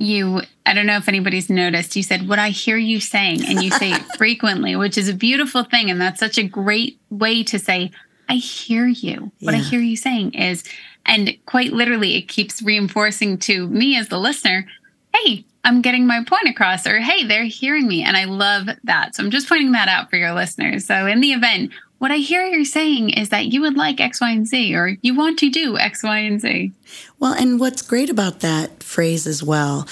[0.00, 3.60] you i don't know if anybody's noticed you said what i hear you saying and
[3.60, 7.42] you say it frequently which is a beautiful thing and that's such a great way
[7.42, 7.90] to say
[8.28, 9.32] I hear you.
[9.40, 10.62] What I hear you saying is,
[11.06, 14.66] and quite literally, it keeps reinforcing to me as the listener,
[15.14, 18.02] hey, I'm getting my point across, or hey, they're hearing me.
[18.02, 19.14] And I love that.
[19.14, 20.86] So I'm just pointing that out for your listeners.
[20.86, 24.18] So in the event, what I hear you're saying is that you would like X,
[24.22, 26.72] Y, and Z, or you want to do X, Y, and Z.
[27.18, 29.86] Well, and what's great about that phrase as well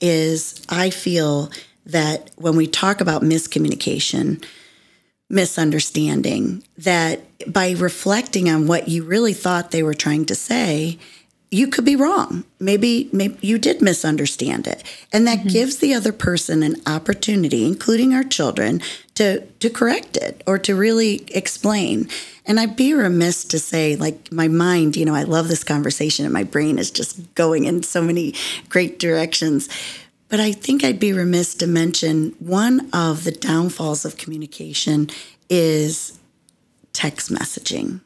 [0.00, 1.50] is I feel
[1.84, 4.44] that when we talk about miscommunication,
[5.28, 10.96] misunderstanding, that by reflecting on what you really thought they were trying to say,
[11.50, 12.44] you could be wrong.
[12.60, 14.82] Maybe, maybe you did misunderstand it.
[15.12, 15.48] And that mm-hmm.
[15.48, 18.82] gives the other person an opportunity, including our children,
[19.14, 22.08] to to correct it or to really explain.
[22.44, 26.24] And I'd be remiss to say, like my mind, you know, I love this conversation
[26.24, 28.34] and my brain is just going in so many
[28.68, 29.68] great directions.
[30.28, 35.08] But I think I'd be remiss to mention one of the downfalls of communication
[35.48, 36.18] is
[36.92, 38.02] text messaging.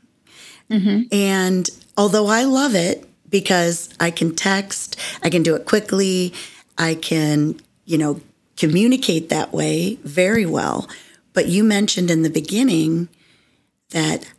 [0.70, 1.12] Mm-hmm.
[1.12, 6.32] And although I love it because I can text, I can do it quickly,
[6.78, 8.20] I can, you know,
[8.56, 10.88] communicate that way very well.
[11.32, 13.08] But you mentioned in the beginning
[13.90, 14.30] that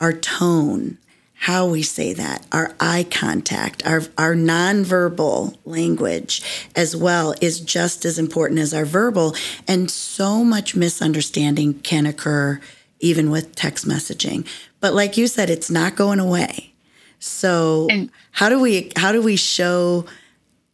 [0.00, 0.98] our tone,
[1.34, 6.42] how we say that, our eye contact, our, our nonverbal language
[6.76, 9.34] as well is just as important as our verbal.
[9.66, 12.60] And so much misunderstanding can occur
[12.98, 14.46] even with text messaging.
[14.80, 16.69] But like you said, it's not going away.
[17.20, 20.06] So And- how do we how do we show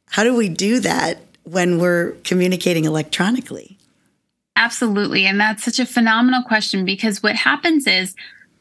[0.09, 3.77] how do we do that when we're communicating electronically?
[4.57, 5.27] Absolutely.
[5.27, 8.15] And that's such a phenomenal question because what happens is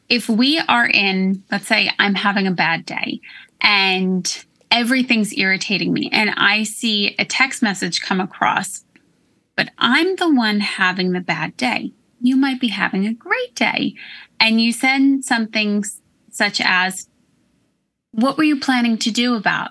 [0.08, 3.20] if we are in, let's say I'm having a bad day
[3.60, 8.84] and everything's irritating me and I see a text message come across,
[9.56, 11.92] but I'm the one having the bad day.
[12.20, 13.94] You might be having a great day.
[14.38, 15.84] And you send something
[16.30, 17.08] such as,
[18.16, 19.70] What were you planning to do about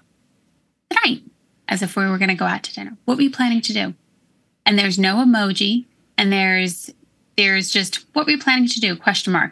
[0.89, 1.21] tonight?
[1.67, 2.95] As if we were going to go out to dinner.
[3.05, 3.93] What were you planning to do?
[4.65, 5.86] And there's no emoji
[6.17, 6.91] and there's
[7.38, 9.51] there's just what were you planning to do question mark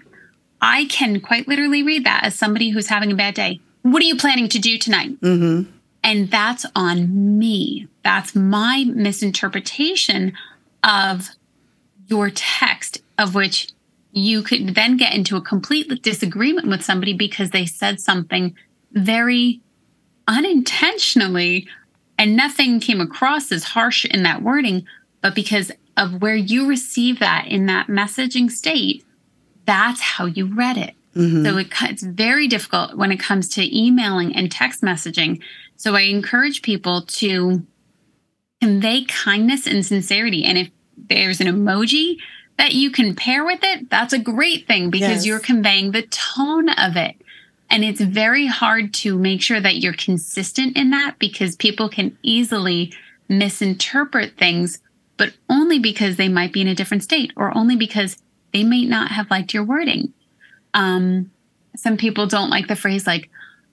[0.62, 4.06] i can quite literally read that as somebody who's having a bad day what are
[4.06, 5.69] you planning to do tonight Mm-hmm.
[6.03, 10.34] and that's on me that's my misinterpretation
[10.84, 11.29] of
[12.08, 13.69] your text of which
[14.12, 18.56] you could then get into a complete disagreement with somebody because they said something
[18.93, 19.62] very
[20.27, 21.67] unintentionally
[22.17, 24.86] and nothing came across as harsh in that wording
[25.21, 29.03] but because of where you receive that in that messaging state
[29.65, 30.93] that's how you read it.
[31.15, 31.45] Mm-hmm.
[31.45, 35.41] So it, it's very difficult when it comes to emailing and text messaging.
[35.77, 37.65] So i encourage people to
[38.62, 42.17] convey kindness and sincerity and if there's an emoji
[42.58, 45.25] that you can pair with it that's a great thing because Yes.
[45.25, 47.15] you're conveying the tone of it
[47.73, 52.15] and it's very hard to make sure that you're consistent in that because people can
[52.21, 52.93] easily
[53.27, 54.79] misinterpret things,
[55.17, 58.15] but only because they might be in a different state or only because
[58.51, 60.13] they may not have liked your wording.
[60.75, 61.31] Um,
[61.75, 63.31] some people don't like the phrase like,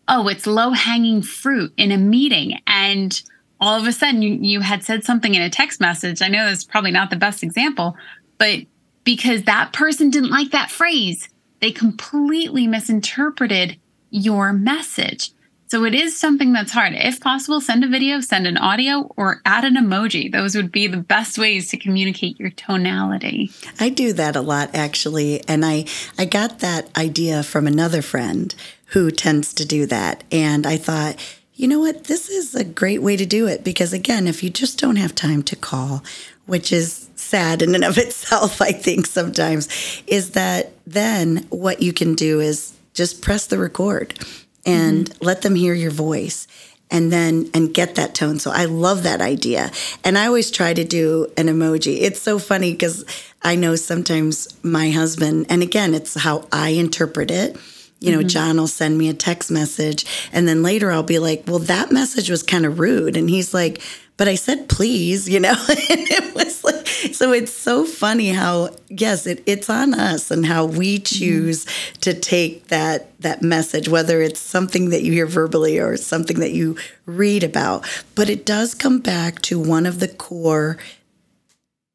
[0.08, 2.58] oh, it's low hanging fruit in a meeting.
[2.66, 3.22] And
[3.60, 6.22] all of a sudden you, you had said something in a text message.
[6.22, 7.98] I know that's probably not the best example,
[8.38, 8.60] but
[9.04, 11.28] because that person didn't like that phrase,
[11.60, 13.78] they completely misinterpreted
[14.10, 15.32] your message.
[15.70, 16.94] So it is something that's hard.
[16.94, 20.32] If possible, send a video, send an audio, or add an emoji.
[20.32, 23.52] Those would be the best ways to communicate your tonality.
[23.78, 25.84] I do that a lot actually, and I
[26.18, 28.52] I got that idea from another friend
[28.86, 31.16] who tends to do that, and I thought,
[31.54, 34.50] you know what, this is a great way to do it because again, if you
[34.50, 36.02] just don't have time to call,
[36.46, 39.68] which is sad in and of itself, I think sometimes,
[40.08, 44.18] is that then what you can do is just press the record
[44.66, 45.24] and mm-hmm.
[45.24, 46.46] let them hear your voice
[46.90, 48.38] and then and get that tone.
[48.38, 49.70] So i love that idea.
[50.04, 52.00] And i always try to do an emoji.
[52.00, 53.04] It's so funny because
[53.42, 57.56] i know sometimes my husband and again it's how i interpret it.
[58.00, 58.28] You know mm-hmm.
[58.28, 61.92] john will send me a text message and then later i'll be like well that
[61.92, 63.16] message was kind of rude.
[63.16, 63.80] And he's like
[64.20, 65.56] but i said please you know?
[65.68, 66.86] It was like
[67.20, 71.04] so it's so funny how yes it, it's on us and how we mm-hmm.
[71.04, 71.66] choose
[72.00, 76.52] to take that that message whether it's something that you hear verbally or something that
[76.52, 76.76] you
[77.06, 77.86] read about.
[78.14, 80.78] But it does come back to one of the core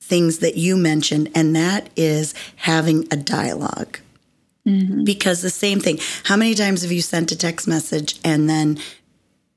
[0.01, 3.99] things that you mentioned and that is having a dialogue.
[4.67, 5.03] Mm-hmm.
[5.03, 8.79] Because the same thing how many times have you sent a text message and then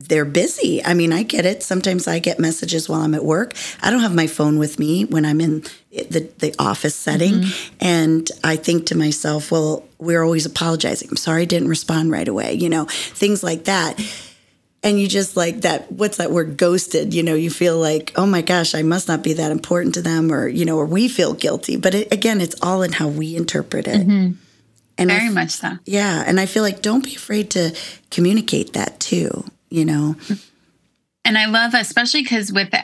[0.00, 0.84] they're busy.
[0.84, 1.62] I mean, I get it.
[1.62, 3.54] Sometimes I get messages while I'm at work.
[3.82, 7.34] I don't have my phone with me when I'm in the, the office setting.
[7.34, 7.76] Mm-hmm.
[7.80, 11.08] And I think to myself, well, we're always apologizing.
[11.10, 14.00] I'm sorry I didn't respond right away, you know, things like that.
[14.84, 17.12] And you just like that, what's that word, ghosted?
[17.12, 20.02] You know, you feel like, oh my gosh, I must not be that important to
[20.02, 21.76] them, or, you know, or we feel guilty.
[21.76, 24.06] But it, again, it's all in how we interpret it.
[24.06, 24.34] Mm-hmm.
[24.98, 25.72] And Very much so.
[25.84, 26.22] Yeah.
[26.24, 27.76] And I feel like don't be afraid to
[28.10, 30.16] communicate that too you know.
[31.24, 32.74] And I love, especially because with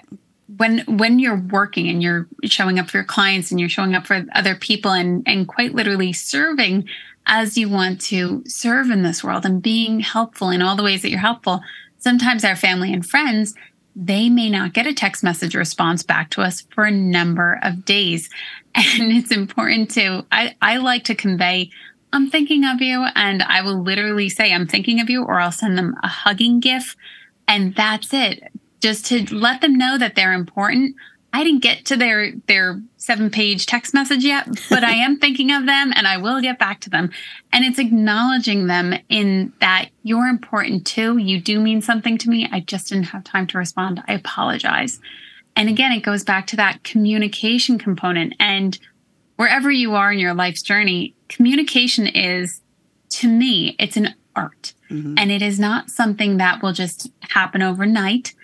[0.56, 4.06] when when you're working and you're showing up for your clients and you're showing up
[4.06, 6.88] for other people and and quite literally serving
[7.26, 11.02] as you want to serve in this world and being helpful in all the ways
[11.02, 11.60] that you're helpful.
[11.98, 13.54] Sometimes our family and friends
[13.96, 17.84] they may not get a text message response back to us for a number of
[17.84, 18.28] days.
[18.76, 21.70] And it's important to, I, I like to convey
[22.14, 23.04] I'm thinking of you.
[23.16, 26.60] And I will literally say, I'm thinking of you, or I'll send them a hugging
[26.60, 26.96] GIF.
[27.48, 28.52] And that's it.
[28.80, 30.94] Just to let them know that they're important.
[31.32, 35.50] I didn't get to their their seven page text message yet, but I am thinking
[35.50, 37.10] of them and I will get back to them.
[37.52, 41.18] And it's acknowledging them in that you're important too.
[41.18, 42.48] You do mean something to me.
[42.52, 44.04] I just didn't have time to respond.
[44.06, 45.00] I apologize.
[45.56, 48.34] And again, it goes back to that communication component.
[48.38, 48.78] And
[49.34, 52.60] wherever you are in your life's journey, communication is,
[53.10, 54.74] to me, it's an art.
[54.90, 55.14] Mm-hmm.
[55.18, 58.34] And it is not something that will just happen overnight.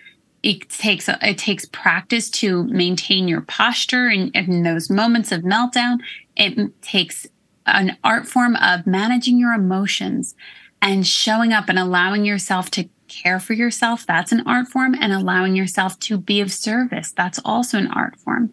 [0.43, 5.99] It takes it takes practice to maintain your posture in, in those moments of meltdown.
[6.35, 7.27] It takes
[7.67, 10.33] an art form of managing your emotions
[10.81, 14.05] and showing up and allowing yourself to care for yourself.
[14.07, 14.95] That's an art form.
[14.99, 17.11] And allowing yourself to be of service.
[17.11, 18.51] That's also an art form.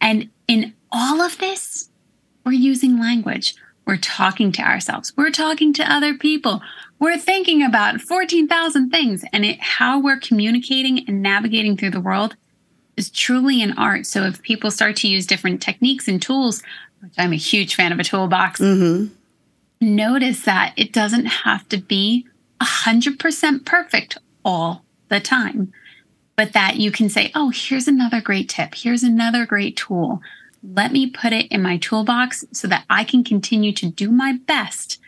[0.00, 1.88] And in all of this,
[2.44, 3.54] we're using language.
[3.86, 5.12] We're talking to ourselves.
[5.16, 6.62] We're talking to other people.
[6.98, 9.24] We're thinking about 14,000 things.
[9.32, 12.36] And it, how we're communicating and navigating through the world
[12.96, 14.06] is truly an art.
[14.06, 16.62] So if people start to use different techniques and tools,
[17.00, 19.12] which I'm a huge fan of a toolbox, mm-hmm.
[19.80, 22.26] notice that it doesn't have to be
[22.62, 25.72] 100% perfect all the time,
[26.36, 28.74] but that you can say, oh, here's another great tip.
[28.74, 30.22] Here's another great tool
[30.72, 34.38] let me put it in my toolbox so that I can continue to do my
[34.46, 34.98] best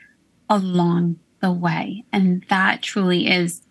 [0.50, 2.04] along the way.
[2.12, 3.62] And that truly is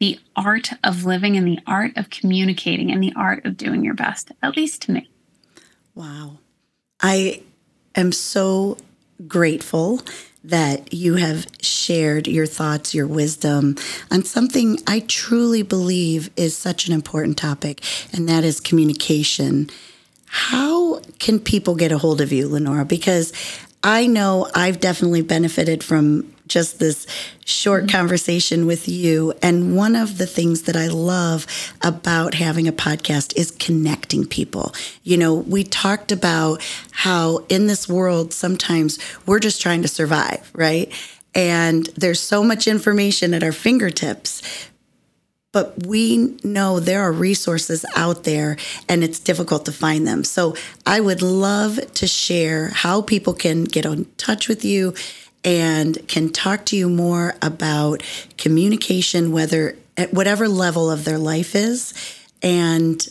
[0.00, 3.94] the art of living and the art of communicating and the art of doing your
[3.94, 5.10] best, at least to me.
[5.94, 6.38] Wow.
[7.00, 7.42] I
[7.94, 8.78] am so
[9.26, 10.00] grateful
[10.42, 13.76] that you have shared your thoughts, your wisdom
[14.10, 19.68] on something I truly believe is such an important topic, and that is communication
[20.32, 22.84] how can people get a hold of you, Lenora?
[22.84, 23.32] Because
[23.82, 27.06] I know I've definitely benefited from just this
[27.44, 27.96] short mm-hmm.
[27.96, 29.32] conversation with you.
[29.42, 31.46] And one of the things that I love
[31.82, 34.72] about having a podcast is connecting people.
[35.02, 36.62] You know, we talked about
[36.92, 40.92] how in this world, sometimes we're just trying to survive, right?
[41.34, 44.42] And there's so much information at our fingertips
[45.52, 48.56] but we know there are resources out there
[48.88, 50.24] and it's difficult to find them.
[50.24, 50.54] So
[50.86, 54.94] I would love to share how people can get in touch with you
[55.42, 58.02] and can talk to you more about
[58.36, 61.94] communication, whether at whatever level of their life is,
[62.42, 63.08] and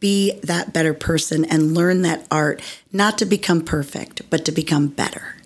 [0.00, 2.60] be that better person and learn that art,
[2.92, 5.37] not to become perfect, but to become better.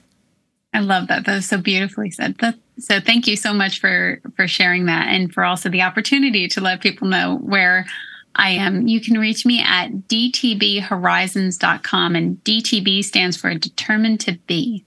[0.74, 1.26] I love that.
[1.26, 2.38] That was so beautifully said.
[2.38, 6.48] That, so thank you so much for for sharing that and for also the opportunity
[6.48, 7.86] to let people know where
[8.34, 8.88] I am.
[8.88, 14.86] You can reach me at dtbhorizons.com and DTB stands for determined to be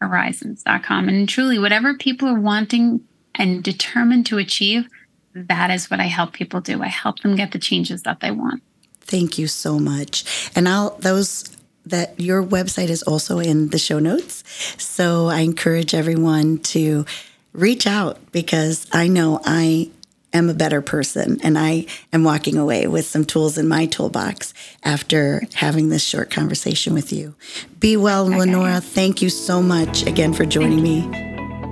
[0.00, 1.08] horizons.com.
[1.08, 3.02] And truly whatever people are wanting
[3.36, 4.88] and determined to achieve,
[5.34, 6.82] that is what I help people do.
[6.82, 8.62] I help them get the changes that they want.
[9.00, 10.50] Thank you so much.
[10.54, 11.51] And I'll those
[11.86, 14.44] that your website is also in the show notes.
[14.78, 17.04] So I encourage everyone to
[17.52, 19.90] reach out because I know I
[20.32, 24.54] am a better person and I am walking away with some tools in my toolbox
[24.82, 27.34] after having this short conversation with you.
[27.78, 28.38] Be well, okay.
[28.38, 28.80] Lenora.
[28.80, 31.02] Thank you so much again for joining me.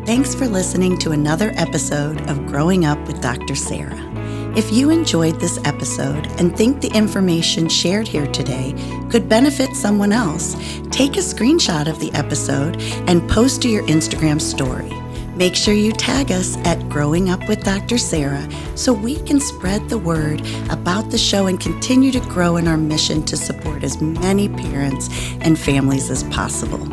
[0.06, 3.54] Thanks for listening to another episode of Growing Up with Dr.
[3.54, 4.09] Sarah.
[4.56, 8.74] If you enjoyed this episode and think the information shared here today
[9.08, 10.54] could benefit someone else,
[10.90, 12.76] take a screenshot of the episode
[13.06, 14.90] and post to your Instagram story.
[15.36, 17.96] Make sure you tag us at Growing Up with Dr.
[17.96, 22.66] Sarah so we can spread the word about the show and continue to grow in
[22.66, 25.08] our mission to support as many parents
[25.42, 26.84] and families as possible.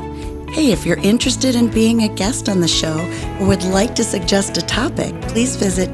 [0.51, 2.99] Hey, if you're interested in being a guest on the show
[3.39, 5.89] or would like to suggest a topic, please visit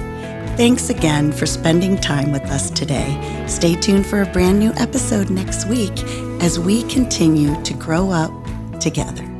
[0.56, 3.46] Thanks again for spending time with us today.
[3.46, 5.98] Stay tuned for a brand new episode next week
[6.42, 8.30] as we continue to grow up
[8.78, 9.31] together.